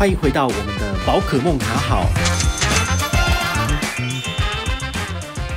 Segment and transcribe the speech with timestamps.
[0.00, 2.06] 欢迎回到我们的宝可梦卡好。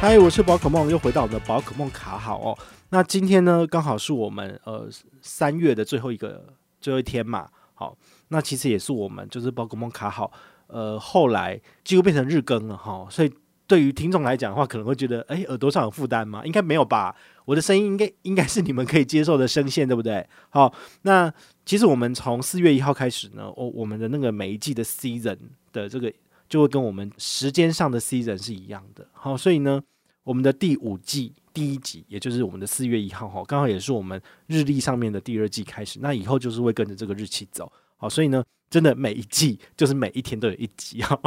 [0.02, 2.58] 嗨，我是宝可梦，又回到我们的宝可梦卡好哦。
[2.90, 4.86] 那今天呢，刚好是我们呃
[5.22, 6.46] 三月的最后一个
[6.82, 7.48] 最后一天嘛。
[7.74, 10.30] 好，那其实也是我们就是宝可梦卡好，
[10.68, 13.08] 呃，后来几乎变成日更了哈。
[13.10, 13.34] 所以
[13.68, 16.46] 对于听众来讲的话，可能会觉得，哎，耳朵上有负担吗？
[16.46, 17.16] 应该没有吧。
[17.46, 20.28] 我的声音应该 应该是你们可以接受的声线，对不对？
[20.50, 20.74] 好，
[21.04, 21.34] 那
[21.66, 25.38] 其实我们从四月一号开始呢，我我们的那个每一季的 season
[25.72, 26.12] 的这个
[26.48, 29.08] 就会跟我们时间上的 season 是一样的。
[29.14, 29.82] 好，所以呢。
[30.26, 36.00] 我们的第五季第一集，也就是我们的四月一号哈，刚好也是我们日历上面的第二季开始。
[36.02, 38.42] 那以后就是会跟着这个日期走，好，所以呢，
[38.74, 41.20] 真的每一季就是每一天都有一集哈。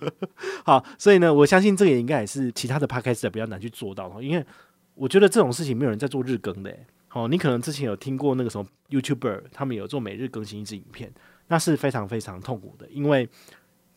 [0.64, 4.42] 好，所以呢，我相信这个也应该也是其他的 podcast 比较难去做到的，因为
[4.94, 6.74] 我觉得这种事情没有人在做日更的。
[7.08, 11.12] 好，你可能之前有听过那个什么 YouTuber，他们有做每日更新一支影片，
[11.48, 13.28] 那是非常非常痛苦的，因为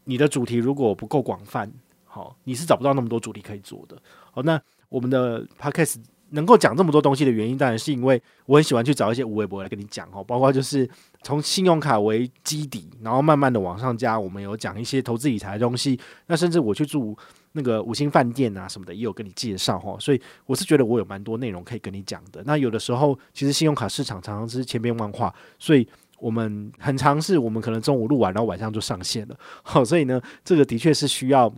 [0.03, 1.71] 你的主题如果不够广泛。
[2.11, 3.95] 好，你是找不到那么多主题可以做的。
[4.33, 5.97] 好，那我们的 podcast
[6.31, 10.89] 能够讲这么多东西的原因，当然是因为我很喜欢去找一些无微博来跟你讲哦，包括就是
[11.23, 14.19] 从信用卡为基底，然后慢慢的往上加。
[14.19, 17.17] 我们有讲一些投资理财的东西，那甚至我去住
[17.53, 19.97] 那个五星饭店啊什么的，也有跟你介绍哈。
[19.99, 22.43] 所以我是觉得我有蛮多内容可以跟你讲的。
[22.45, 25.87] 那有的时候，其实信用卡市场常常是千变万化，所以
[26.19, 29.35] 我们很常是我们可能中午录完，然后晚上就上线了。
[29.63, 31.53] 好，所以呢，这个的确是需要。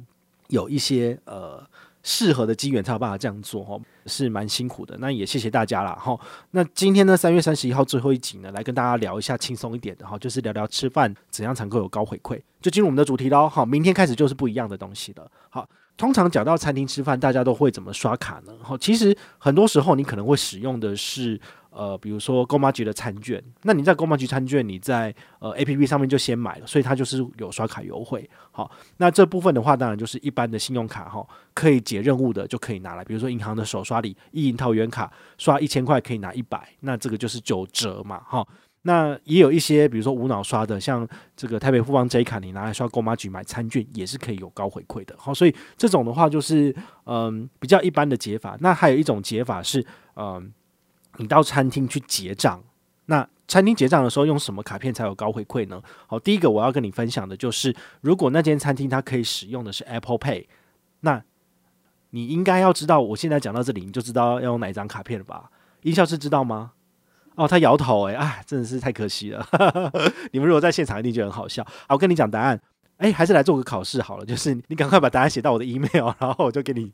[0.52, 1.66] 有一些呃
[2.04, 4.98] 适合的机缘才有办法这样做哦，是蛮辛苦的。
[5.00, 6.20] 那也谢谢大家啦哈。
[6.52, 12.40] 那今天呢，三月三十一号最后一集呢，来跟大家聊一下轻松一点的哈，就是聊聊吃饭怎样才能够有高回馈。
[12.62, 13.48] 就进入我们的主题喽。
[13.48, 15.30] 好，明天开始就是不一样的东西了。
[15.50, 15.68] 好，
[16.02, 18.52] 通常讲到餐厅吃饭，大家都会怎么刷卡呢？
[18.64, 21.40] 好，其实很多时候你可能会使用的是。
[21.74, 28.30] 呃，比如说购麻吉的餐券，那你在购麻吉餐券，你在呃 APP 上面就先买了，所以它就是有刷卡优惠。
[28.52, 33.06] 好，那这部分的话，当然就是一般的信用卡哈，可以解任务的就可以拿来。
[33.06, 38.46] 比如说银行的手刷礼、一银套元卡，刷一千块可以拿一百，那这个就是九折嘛哈。
[38.84, 45.16] 那也有一些，比如说无脑刷的，像这个台北富邦 J 卡，你拿来刷购买局买餐券也是可以有高回馈的。
[45.18, 46.76] 好，所以这种的话就是
[47.06, 48.58] 嗯比较一般的解法。
[48.60, 50.52] 那还有一种解法是嗯。
[51.18, 52.64] 你到餐厅去结账，
[53.08, 55.84] 那餐厅结账的时候用什么卡片才有高回馈呢？
[56.08, 60.48] 好，第一个我要跟你分享的就是，如果那间餐厅它可以使用的是 Apple Pay，
[61.02, 61.22] 那
[62.12, 65.52] 你应该要知道，我现在讲到这里你就知道要用哪一张卡片了吧？
[65.82, 66.72] 音效是知道吗？
[67.36, 69.46] 哦，他摇头、欸，诶，哎，真的是太可惜了。
[70.32, 71.64] 你们如果在现场一定觉得很好笑。
[71.88, 72.60] 好，我跟你讲答案。
[72.98, 76.92] 哎，还是来做个考试好了，就是你赶快把答案写到我的 email， 然后我就给你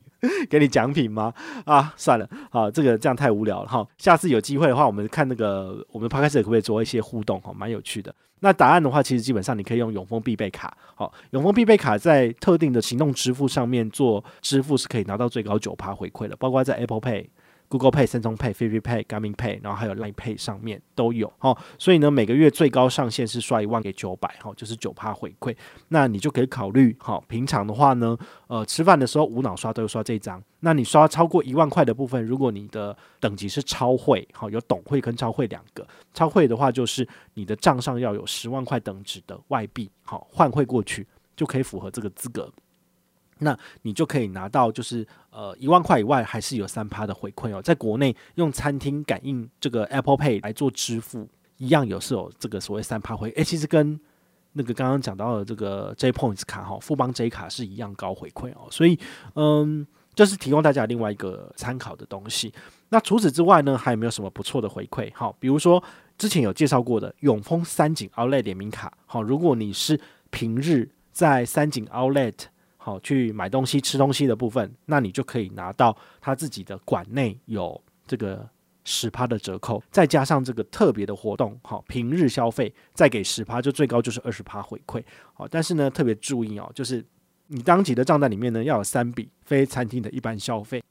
[0.49, 1.33] 给你奖品吗？
[1.65, 3.85] 啊，算了，好，这个这样太无聊了哈。
[3.97, 7.41] 下次有机会的话，我们看那个我们 Podcast 可不可以做一些互动？
[7.41, 8.15] 哈，蛮有趣的。
[8.39, 17.27] 那答案的话，其实基本上你可以用永丰必备卡，好，永丰必备卡在特定的行动支付上面做支付是可以拿到最高九趴回馈的，包括在 Apple Pay。
[17.69, 25.55] Google Pay、三重 Pay、飞飞 Pay、Garmin Pay，然后还有 Line Pay 上面都有哦，所以呢，每个月最高上限是刷一万给九百，哈，就是九趴回馈。
[25.89, 28.17] 那你就可以考虑，哈，平常的话呢，
[28.47, 30.41] 呃，吃饭的时候无脑刷都刷这张。
[30.61, 41.05] 那你刷超过一万块的部分，如果你的等级是超会，哈，有懂会跟超会两个，超会的话就是你的账上要有十万块等值的外币，好换汇过去
[41.35, 42.51] 就可以符合这个资格。
[43.39, 47.61] 那你就可以拿到，就是呃一万块以外，还是有三趴的回馈哦。
[47.61, 51.27] 在国内用餐厅感应这个 Apple Pay 来做支付，
[51.57, 53.29] 一样有是有这个所谓三趴回。
[53.31, 53.99] 诶，其实跟
[54.53, 58.67] 那个刚刚讲到的这个 J Points 卡哈，富邦 J 卡是一样高回馈哦。
[58.71, 58.99] 所以
[59.35, 62.53] 嗯，这是提供大家另外一个参考的东西。
[62.89, 65.11] 那除此之外呢，还有没有什么不错的回馈？
[65.13, 65.83] 好，比如说
[66.17, 69.99] 之前有介绍过的永丰三井 Outlet 联名卡，好，如果你是
[70.31, 72.33] 平日在三井 Outlet。
[72.87, 78.49] 好，去买东西、吃东西的部分，那你就可以拿到他自己的馆内有这个
[78.85, 85.03] 十趴的折扣，再加上这个特别的活动，好，平日消费再给十趴，就最高就是二十趴回馈。
[85.33, 87.05] 好，但是呢，特别注意哦，就是
[87.47, 90.81] 你当期的账单里面呢，要有三笔非餐厅的一般消费。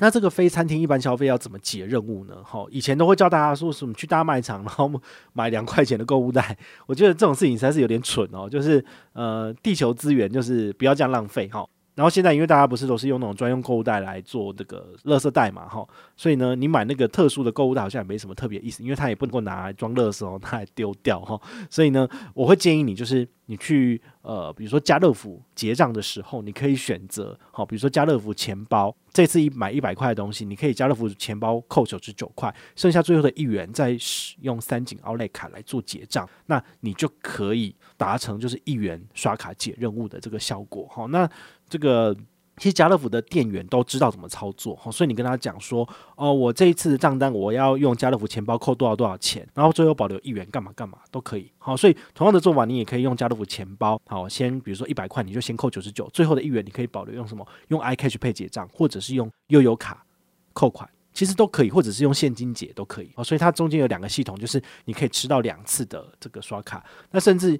[0.00, 2.34] 那这个非餐厅一般消费要怎么解任务呢？
[2.42, 4.90] 哈，以前都会教大家说什么去大卖场，然后
[5.32, 6.56] 买两块钱的购物袋。
[6.86, 11.66] 我觉得这种事情实在是有点蠢哦，就是呃，地球资源就是不要这样浪费哈。
[12.00, 15.86] 然后现在因为大家不是都是用那种专用购物袋来做这个垃圾袋嘛哈，
[16.16, 21.38] 所以呢，你买那个特殊的购物袋好像也没什么特别意思，因为它也不能够拿来装垃圾哦，拿来丢掉哈。
[21.68, 40.86] 所以呢，我会建议你就是你去呃，比如说家乐福结账的时候，你可以选择好，比如说家乐福钱包，这次一买一百块的东西，你可以家乐福钱包扣九十九块，剩下最后的一元再使用三井奥莱卡来做结账，那你就可以达成就是一元刷卡解任务的这个效果。
[40.86, 41.28] 哈，那
[41.70, 42.14] 这个。
[42.56, 51.50] 其实家乐福的店员都知道怎么操作，所以你跟他讲说，哦，我这一次的账单我要用家乐福钱包扣多少多少钱，然后最后保留一元干嘛干嘛都可以。
[51.56, 57.46] 好，所以同样的做法，你也可以用家乐福钱包，好，先比如说一百块，你就先扣九十九，最后的一元你可以保留用什么？
[57.68, 60.04] 用 iCash 配结账，或者是用悠游卡
[60.52, 63.10] 扣款，其实都可以，或者是用现金结都可以。
[63.14, 67.58] 哦，所以它中间有两个系统，就是你可以吃到两次的这个刷卡，那甚至。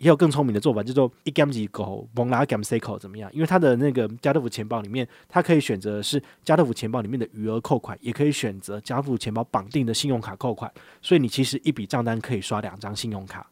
[0.00, 3.30] 也有更聪明的做法，叫做一 gam 几口，蒙拉 gam c 口怎么样？
[3.34, 10.72] 因为它的那个家乐福钱包里面，它可以选择是家乐福钱包里面的余额扣款，也可以选择家乐福钱包绑定的信用卡扣款。
[11.02, 13.46] 所以你其实一笔账单可以刷两张信用卡。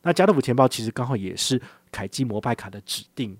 [0.00, 1.60] 那家乐福钱包其实刚好也是
[1.90, 3.36] 凯基摩拜卡的指定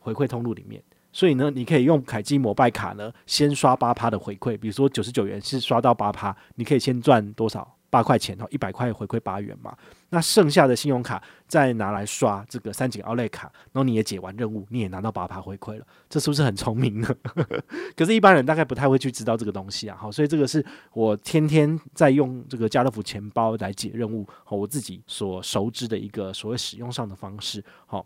[0.00, 0.82] 回馈通路里面，
[1.12, 7.76] 所以呢，你可以用凯基摩拜卡呢，先刷八趴的回馈，比如说九十九元是刷到八趴，你可以先赚多少？
[7.94, 9.72] 八块钱哦，一百块回馈八元嘛，
[10.08, 17.08] 那剩下的信用卡再拿来刷这个三井奥莱卡，然后你也解完任务，你也拿到八趴回馈了，这是不是很聪明呢？
[17.94, 19.96] 可是，一般人大概不太会去知道这个东西啊。
[19.96, 27.64] 好，所以这个是我天天在用这个家乐福钱包来解任务，好，我自己所熟知的一个所谓使用上的方式。
[27.86, 28.04] 好，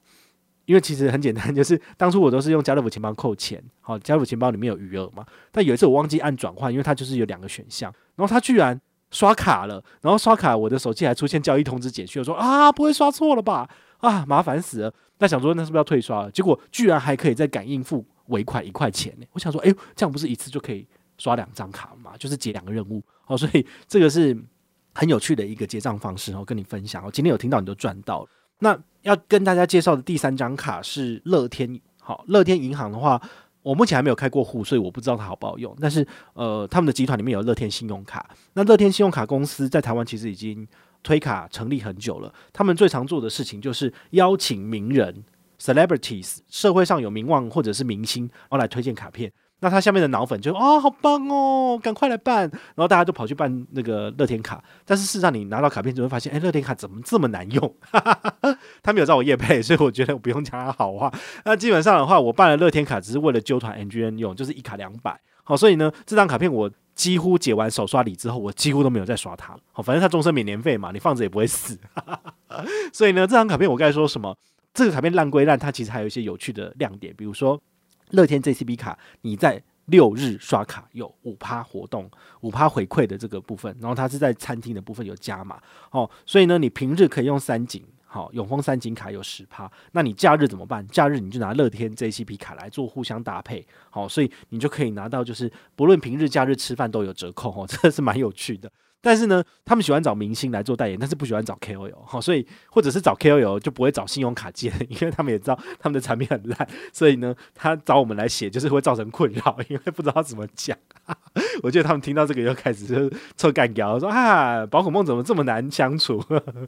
[0.67, 8.79] 因为其实很简单， 就是当初我都是用家乐福钱包扣钱，好，家乐福钱包里面有余额嘛，但有一次我忘记按转换，因为它就是有两个选项，然后它居然。
[9.11, 13.69] 刷卡了，然后刷卡，我的手机还出现交易通知简讯，我说啊，不会刷错了吧？
[13.99, 14.93] 啊，麻烦死了。
[15.19, 16.31] 那想说那是不是要退刷了？
[16.31, 19.27] 结果居然还可以再感应付尾款一块钱呢。
[19.33, 22.13] 我想说，哎呦，这样不是一次就可以刷两张卡吗？
[22.19, 23.37] 就是解两个任务哦。
[23.37, 24.37] 所以这个是
[24.95, 27.11] 很有趣的一个结账方式然后，跟你分享哦。
[27.13, 28.29] 今天有听到你都赚到了。
[28.61, 33.21] 那要跟大家介绍的第三张卡是乐天，好，乐天银行的话。
[33.69, 35.77] 我目前还没有开过户，所以我不知道它好不好用。
[35.79, 38.35] 但是，呃，他们的集团里面有乐天信用卡。
[38.55, 40.67] 那乐天信用卡公司在台湾其实已经
[41.03, 42.33] 推卡成立很久了。
[42.51, 45.23] 他们最常做的事情就是邀请名人
[45.61, 49.31] （celebrities）、社会上有名望或者是明星，然后来推荐卡片。
[49.61, 52.49] 那他下面的脑粉就啊、好棒哦，赶快来办！
[52.51, 54.63] 然后大家就跑去办那个乐天卡。
[54.85, 57.75] 但是事实上，你拿到卡片就会发现，哎，乐天卡怎么这么难用？
[58.83, 61.13] 他没有找我业配，所以我觉得我不用讲他好话。
[61.45, 65.21] 那基本上的话，我办了乐天卡只是为了揪团 NGN 用，就是一卡两百。
[65.43, 69.61] 好，所以呢，这张卡片我几乎解完手刷礼之后，我几乎都没有再刷它了。
[69.73, 71.77] 好，反正它终身免年费嘛，你放着也不会死。
[72.93, 74.37] 所以呢，这张卡片我该说什么？
[74.73, 77.61] 这个卡片烂归烂，它其实还有一些有趣的亮点，比如说。
[78.11, 82.11] 乐天 JCB 卡，你在六日刷卡有五趴活动，
[82.43, 85.61] 五趴回馈的这个部分，然后它是在餐厅的部分有加码
[85.91, 90.87] 哦，所以呢，你平日可以用三井好永丰三井卡有十趴，那你假日怎么办？
[90.89, 98.71] 假日你就拿乐天 JCB 卡来做互相搭配，好，所以你就可以拿到就是不论平日假日吃饭都有折扣哦， 这个是蛮有趣的。
[99.01, 110.77] 但是呢，他们喜欢找明星来做代言，但是不喜欢找 KOL 好，所以或者是找 KOL 就不会找信用卡借，因为他们也知道他们的产品很烂，所以呢，他找我们来写就是会造成困扰，因为不知道怎么讲。
[111.63, 116.23] 我觉得他们听到这个又开始就臭干譙，说啊，宝可梦怎么这么难相处？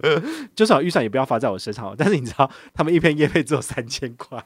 [0.54, 4.44] 就算预算也不要发在我身上，但是你知道，他们一篇业配只有三千块。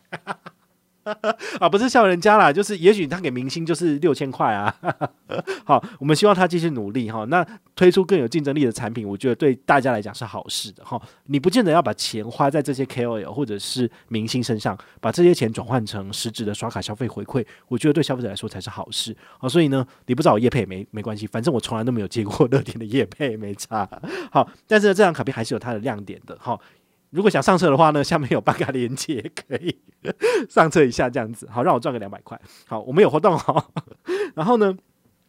[1.60, 4.74] 啊，不是笑人家啦，就是也许他给明星就是六千块啊。
[5.64, 7.24] 好，我们希望他继续努力哈。
[7.26, 11.00] 那推出更有竞争力的产品，我觉得对大家来讲是好事的哈。
[11.26, 19.16] 你不见得要把钱花在这些 KOL 或者是明星身上，把这些钱转换成实质的刷卡消费回馈，我觉得对消费者来说才是好事。
[19.38, 23.88] 好，所以呢，你不找我业配没没关系，反正我从来都没有接过 乐天的叶配，没差。
[24.30, 26.58] 好，但是，这张卡片还是有它的亮点的哈。
[27.14, 29.78] 如果想上车的话呢，下面有办卡连接，可以
[30.50, 32.38] 上车一下，这样子好，让我赚个两百块。
[32.66, 33.64] 好，我们有活动哈。
[34.34, 34.76] 然后呢，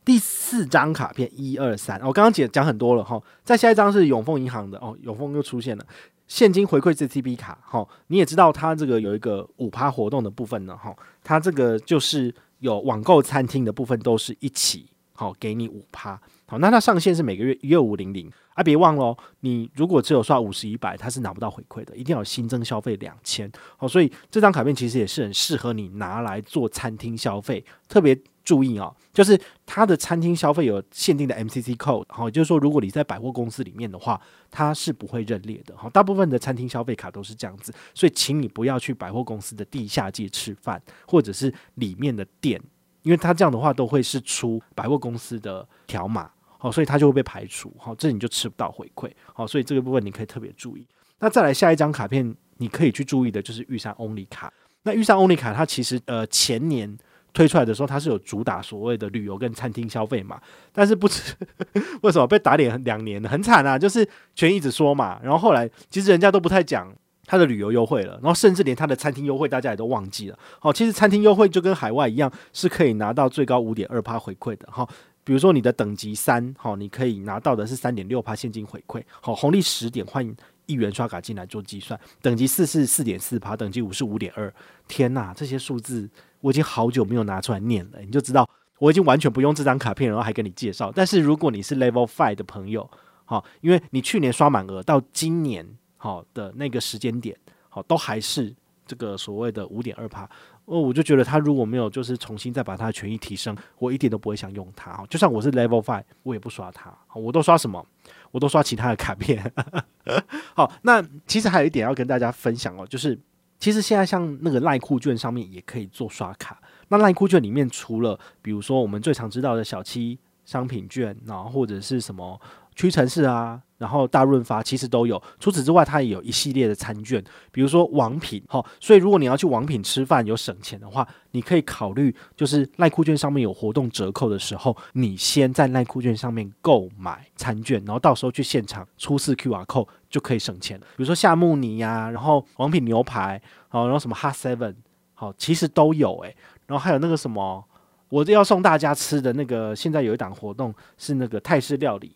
[0.04, 3.22] 第四张卡片一二三，我刚刚讲讲很多了哈。
[3.44, 5.86] 再下一张是永丰银行的哦，永丰又出现了
[6.28, 7.88] 现金回馈 JCB 卡哈。
[8.08, 10.92] 你也知道它这个有一个五趴活动的部分呢哈，
[11.24, 16.20] 它这个就是有网购餐厅的部分都是一起好给你五趴。
[16.60, 23.52] 那它上限是每个月一二五零零啊，别忘了哦，你如果只有刷五十一百，它是拿不到回馈的，一定要新增消费两千。
[23.78, 27.64] 好，所以这张卡片其实也是很适合你拿来做餐厅消费。
[27.88, 34.20] 特别注意哦，就是它的餐厅消费有限定的 MCC code，好，就是说如果你在百货公司里面的话，
[34.50, 35.76] 它是不会认列的。
[35.76, 42.62] 好，大部分的餐厅消费卡都是这样子，所以请你不要去百货公司的地下街吃饭，或者是里面的店，
[43.02, 46.30] 因为它这样的话都会是出百货公司的条码。
[46.68, 47.72] 哦，所以它就会被排除。
[47.78, 49.12] 好，这你就吃不到回馈。
[49.34, 50.88] 好，所以这个部分你可以特别注意。
[51.20, 54.52] 那再来下一张卡片，你可以去注意的就是玉山 Only 卡。
[54.84, 56.98] 那玉山 Only 卡它其实呃前年
[57.34, 60.42] 推出来的时候，它是有主打所谓的旅游跟餐厅消费嘛，
[60.74, 61.22] 但是不知
[62.02, 63.78] 为什么被打脸两年，很惨啊！
[63.78, 66.92] 就是权一直说嘛，然后后来其实人家都不太讲。
[67.28, 70.38] 它的旅游优惠了，然后甚至连它的餐厅优惠，大家也都忘记了。
[70.60, 74.68] 好，其实餐厅优惠就跟海外一样，是可以拿到最高五点二趴回馈的。
[74.72, 74.88] 哈，
[75.26, 79.04] 比如说你的等级三，好，你可以拿到的是三点六趴现金回馈。
[79.20, 80.26] 好，红利十点换
[80.68, 82.00] 一元刷卡进来做计算。
[82.22, 84.54] 等级四是四点四趴，等级五是五点二。
[84.88, 90.90] 天哪，这些数字我已经好久没有拿出来念了，你就知道我已经完全不用这张卡片，然后还跟你介绍。
[90.96, 92.90] 但是如果你是 Level Five 的朋友，
[93.26, 95.68] 好，因为你去年刷满额到今年。
[95.98, 97.36] 好的那个时间点，
[97.68, 98.54] 好都还是
[98.86, 100.30] 这个所谓的五点二趴，
[100.66, 105.06] 哦，我就觉得他如果没有就是重新再把他的权益提升，我一点都不会想用它。
[105.10, 106.92] 就算我是 Level Five，我也不刷它。
[107.14, 107.86] 我都刷什么？
[108.32, 109.54] 我都刷其他的卡片。
[110.56, 113.18] 好，那其实还有一点要跟大家分享哦，就是
[113.60, 116.60] 其实现在像那个赖酷券上面也可以做刷卡。
[116.88, 122.42] 那赖酷券里面除了比如说我们最常知道的小七商品券，然后或者是什么
[122.76, 123.62] 屈臣氏啊。
[123.78, 140.86] 然后大润发其实都有，除此之外，它也有一系列的餐券，比如说王品，哈，所以如果你要去王品吃饭有省钱的话，你可以考虑就是赖酷券上面有活动折扣的时候，你先在赖酷券上面购买餐券，然后到时候去现场出示 QR code 就可以省钱了。
[140.96, 144.76] 比如说夏慕尼呀，然后王品牛排，好，然后什么 Hot Seven，
[145.14, 146.36] 好，其实都有诶。
[146.68, 147.64] 然后还有那个什么，
[148.10, 152.16] 我要送大家吃的那个，现在有一档活动是那个泰式料理，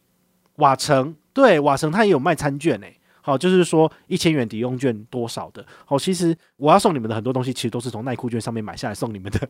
[0.60, 1.16] 瓦城。
[1.34, 2.99] 对，瓦城他也有卖餐券诶，
[3.29, 9.48] 好，就是说一千元抵用券多少的，好，其实我要送你们的很多东西，其实都是从耐酷券上面买下来送你们的，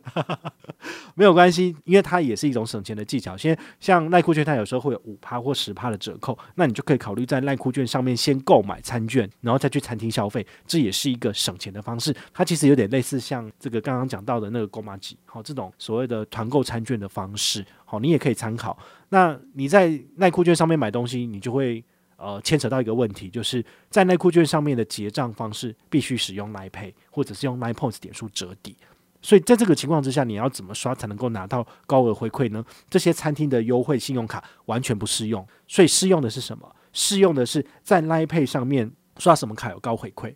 [1.16, 3.34] 没有关系，因为它也是一种省钱的技巧。
[3.34, 12.14] 先像耐酷券，它有时候会有五趴或十趴的折扣，那你就可以考虑在耐酷券上面先购买餐券，然后再去餐厅消费，这也是一个省钱的方式。
[12.34, 18.78] 它其实有点类似像这个刚刚讲到的那个购麻吉，好，这种所谓的团购餐券的方式，好，你也可以参考。
[19.08, 21.82] 那你在耐酷券上面买东西，你就会
[22.20, 28.76] 呃牵扯到一个问题，就是在耐酷券上面的结账方式必须使用 Line Pay 或者是用 Line Points 点数折抵。
[29.22, 32.64] 所以在这个情况之下，你要怎么刷才能够拿到高额回馈呢？
[32.88, 35.46] 这些餐厅的优惠信用卡完全不适用。
[35.66, 36.70] 所以适用的是什么？
[36.92, 40.34] 适用的是在 Line Pay 上面刷什么卡有高回馈。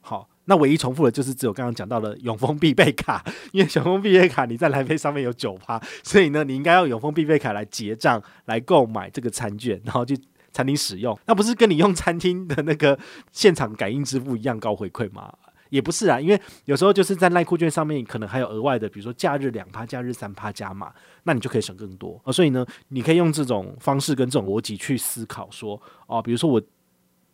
[0.00, 0.28] 好。
[0.46, 10.14] 那唯一重复的就是只有刚刚讲到的永丰必备卡，因为永丰必备卡你在来配上面有九趴，所以呢，你应该用永丰必备卡来结账来购买这个餐券，然后去
[10.54, 11.14] 餐厅使用。
[11.26, 12.98] 那不是跟你用餐厅的那个
[13.32, 15.30] 现场感应支付一样高回馈吗？
[15.68, 20.90] 也不是啊，因为有时候就是在赖酷券上面可能还有额外的，比如说假日两趴、假日三趴加码，
[21.24, 22.18] 那你就可以省更多。
[22.32, 26.62] 所以呢，你可以用这种方式跟这种逻辑去思考说，哦，比如说我。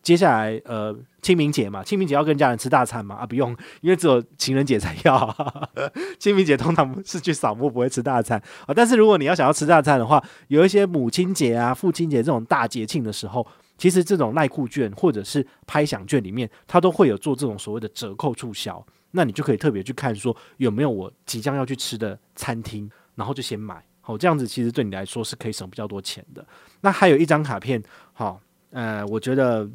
[0.01, 3.15] 接下来，呃，清明节嘛，清明节要跟家人吃大餐嘛？
[3.15, 5.61] 啊，不用，因为只有情人节才要。
[6.17, 8.73] 清明节通常是去扫墓，不会吃大餐啊。
[8.73, 13.45] 但是如果你要想要吃大餐的话，有一些母亲节啊、父亲节这种大节庆的时候，
[13.77, 18.83] 其实这种耐酷券或者是拍享券里面，它都会有做这种所谓的折扣促销。
[19.11, 23.83] 那你就可以特别去看说有没有我即将要去吃的餐厅，然后就先买。
[24.01, 26.43] 好，这样子其实对你来说是可以省比较多钱的。
[26.81, 27.79] 那还有一张卡片，
[28.13, 28.41] 好，
[28.71, 29.69] 呃，我觉得。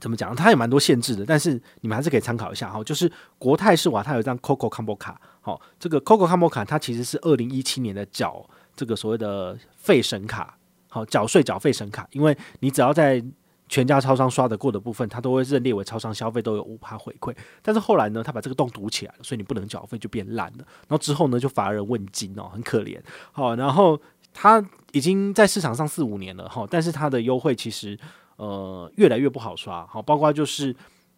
[0.00, 0.34] 怎么讲？
[0.34, 2.82] 它有蛮多限制的，但是你们还是可以参考一下哈。
[2.84, 10.56] 就是国泰世华，它有一张 COCO Combo 卡，好，这个 COCO Combo 卡它其实是二零一七年的缴这个所谓的费神卡，
[10.88, 13.22] 好，缴税缴费神卡，因为你只要在
[13.68, 17.34] 全家超商刷得过的部分，它都会认列为超商消费都有五趴回馈。
[17.60, 20.64] 但是后来呢，它把这个洞堵起来了，所以你不能缴费就变烂了。
[20.86, 22.98] 然后之后呢，就乏人问津哦，很可怜。
[23.32, 24.00] 好，然后
[24.32, 27.98] 它已经在市场上四五年了哈，但是它的优惠其实。
[28.38, 30.74] 呃，越来越不好刷，好，包括就是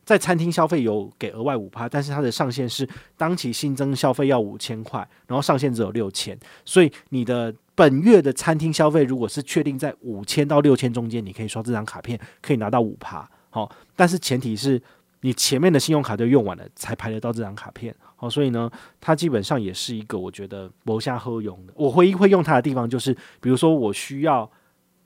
[0.06, 14.80] 在餐厅消费有给额外五趴，但是它的上限是当期新增消费要五千块，然后上限只有六千，所以你的本月的餐厅消费如果是确定在五千到六千中间，你可以刷这张卡片，可以拿到五趴，好，但是前提是
[15.20, 23.12] 你前面的信用卡都用完了才排得到这张卡片，好，所以呢，它基本上也是一个我觉得谋下喝用的，我唯一会用它的地方就是，
[23.42, 24.50] 比如说我需要。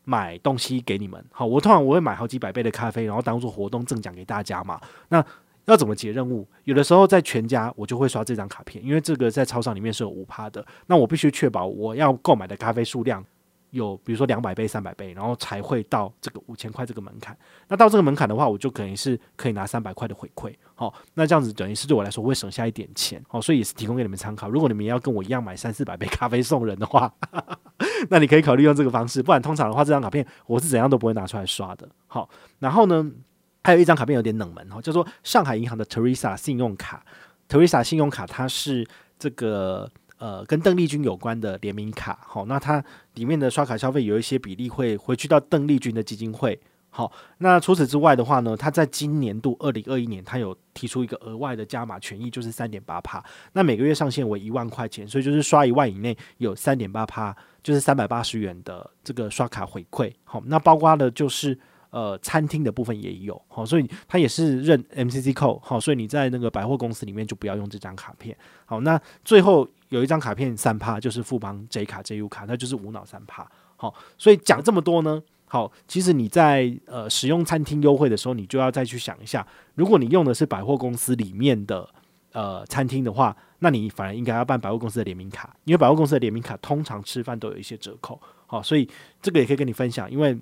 [0.04, 4.80] 买东西给你们，好，我通常我会买好几百杯的咖啡，然后当做活动赠奖给大家嘛。
[5.08, 5.24] 那
[5.64, 6.46] 要怎么解任务？
[6.64, 10.64] 有的时候在全家我就会刷这张卡片，因为这个在超商里面是有五趴的。
[10.86, 13.24] 那我必须确保我要购买的咖啡数量
[13.74, 17.36] 有，比如说两百杯、三百杯，然后才会到这个五千块这个门槛。
[17.68, 20.54] 那到这个门槛的话，我就可能是可以拿三百块的回馈。
[20.74, 23.22] 好，那这样子等于是对我来说会省下一点钱。
[23.28, 24.48] 好，所以也是提供给你们参考。
[24.48, 27.12] 如果你们要跟我一样买三四百杯咖啡送人的话。
[28.10, 31.88] 那你可以考虑用这个方式，不然通常的话，这张卡片我是怎样都不会拿出来刷的。
[32.06, 32.28] 好，
[32.58, 33.10] 然后呢，
[33.64, 37.04] 还有一张卡片有点冷门哦，叫做上海银行的 Teresa 信用卡。
[37.48, 38.86] Teresa 信用卡它是
[39.18, 42.82] 这个呃跟邓丽君有关的联名卡，好，那它
[43.14, 46.60] 里面的刷卡消费有一些比例会回去到邓丽君的基金会。
[46.96, 53.20] 好，那除此之外的话呢，它在今年度二零二一年，它有提出一个额外的加码权益，就是三点八趴。
[53.52, 60.12] 那每个月上限为一万块钱，所以就是刷一万以内有三点八趴，就是三百八十元的这个刷卡回馈。
[60.22, 61.58] 好，那包括的就是
[61.90, 63.42] 呃餐厅的部分也有。
[63.48, 65.58] 好，所以它也是认 MCC 扣。
[65.64, 68.36] 好，所以你在那个百货公司里面就不要用这张卡片。
[68.66, 73.48] 好，那最后有一张卡片三趴，就是富邦 J 卡 JU 卡，那就是无脑三趴。
[73.76, 75.22] 好，所以讲这么多呢。
[75.46, 79.46] 好，其实你在呃使用餐厅优惠的时候，你就要再去想一下，
[79.76, 81.88] 如果你用的是百货公司里面的
[82.32, 88.20] 呃餐厅的话，那你反而应该要办百货公司的联名卡，因为百货公司的联名卡通常吃饭都有一些折扣。
[88.46, 88.88] 好，所以
[89.22, 90.36] 这个也可以跟你分享，因为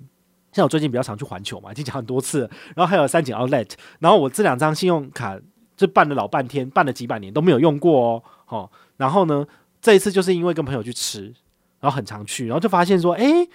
[0.51, 5.39] 像我最近比较常去环球嘛，已经讲很多次，然后还有三井 Outlet，然后我这两张信用卡
[5.75, 8.23] 就办了老半天，办了几百年都没有用过哦。
[8.45, 9.45] 好，然后呢，
[9.81, 11.33] 这一次就是因为跟朋友去吃，
[11.79, 13.49] 然后很常去，然后就发现说，诶。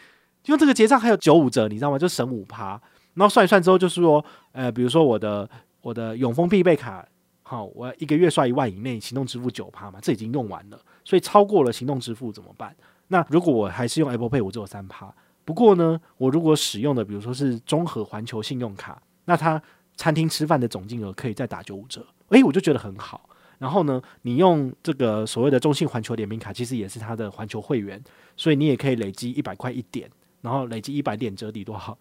[0.44, 1.98] 因为这个结账还有九五折，你知道吗？
[1.98, 2.80] 就省五趴，
[3.14, 5.46] 然后算一算之后，就是说，呃，比如说我的
[5.82, 7.06] 我的永丰必备卡，
[7.42, 12.74] 好，我一个月刷一万以内，行动支付九趴嘛，这已经用完了，所以超过了行动支付怎么办？
[13.08, 15.12] 那如果我还是用 Apple Pay，我只有三趴。
[15.44, 19.60] 不过呢，我如果使用的比如说是中和环球信用卡，那它
[19.96, 23.27] 餐厅吃饭的总金额可以再打九五折，诶，我就觉得很好。
[23.58, 28.02] 然后呢，你用这个所谓的中信环球联名卡，其实也是它的环球会员，
[28.36, 30.08] 所以你也可以累积一百块一点。
[30.40, 31.98] 然后累积一百点折抵多少？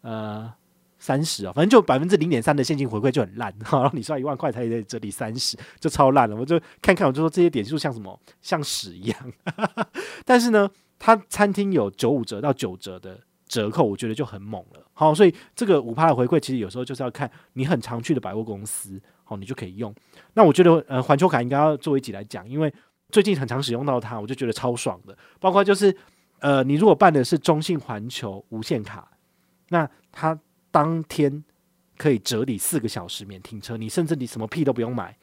[0.00, 0.52] 呃，
[0.98, 3.54] 三十啊，反正就百分之零点三的现金回馈就很烂。
[3.62, 6.34] 然后你刷一万块才得折抵三十，就超烂了。
[6.34, 8.20] 我就看看，我就说这些点数像什么？
[8.42, 9.32] 像屎一样。
[10.26, 14.84] 但是呢，它餐厅有九五折到九折的折扣，我觉得就很猛了。
[14.92, 19.94] 好，所以这个五趴的回馈，其实有时候就是要看你很常去的百货公司，好，你就可以用。
[20.32, 22.72] 那我觉得，呃，环球卡应该要做一集来讲，因为
[23.10, 25.16] 最近很常使用到它，我就觉得超爽的。
[25.38, 25.94] 包括就是。
[26.40, 29.10] 呃，你如果办的是中信环球无限卡，
[29.70, 30.38] 那它
[30.70, 31.42] 当天
[31.96, 35.18] 可以折抵四个小时免停车，你甚至你什么屁都不用买，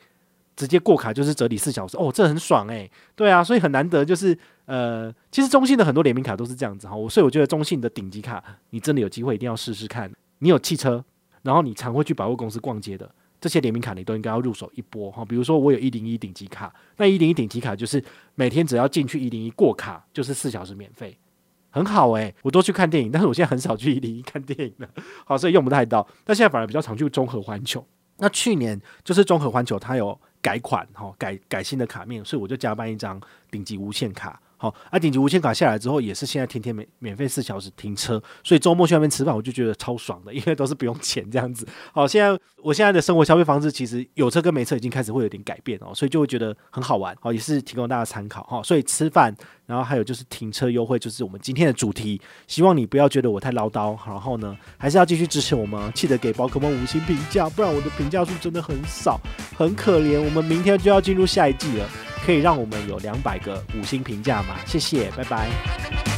[0.57, 2.91] 直接过卡就是折抵四小时，哦，这很爽诶。
[3.15, 10.11] 对啊，所以很难得，就是呃，其实中信的很多联名卡都是这样子哈，所以我觉得中信的顶级卡，你真的有机会一定要试试看。
[10.39, 11.01] 你有汽车，
[11.43, 13.09] 然后你常会去百货公司逛街的。
[13.45, 18.03] 这些联名卡你都应该要入手一波哈，比如说我有一零一顶级卡，那一零一顶级卡就是
[18.33, 21.15] 每天只要进去一零一过卡就是四小时免费，
[21.69, 24.89] 很好诶、我都去看电影，但是我现在很少去一零一看电影了，
[25.25, 26.07] 好，所以用不太到。
[26.23, 27.85] 但现在反而比较常去中和环球。
[28.17, 34.41] 那去年就是中和环球它有改款哈，改改新的卡面，所以我就加办一张顶级无限卡。
[34.57, 41.67] 好，啊，顶级无限卡下来之后，也是现在天天免免费四小时停车，所以周末去那边吃饭，我就觉得超爽的，因为都是不用钱这样子。
[41.93, 47.15] 好，现在我现在的生活消费方式，其实有车跟没车已经开始会有点改变哦，所以就会觉得很好玩。
[47.19, 48.63] 好，也是提供大家参考哈。
[48.63, 52.21] 所以吃饭，然后还有就是停车优惠，就是我们今天的主题。
[52.47, 59.19] 希望你不要觉得我太唠叨，然后呢，还是要继续支持我们，记得给宝可梦五星评价，不然我的评价数真的很少，
[59.57, 60.19] 很可怜。
[60.19, 61.89] 我们明天就要进入下一季了。
[62.25, 64.54] 可以让我们有两百个五星评价吗？
[64.65, 66.14] 谢谢，拜拜。